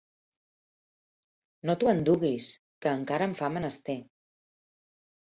[1.69, 2.47] No t'ho enduguis,
[2.87, 3.97] que encara em fa menester.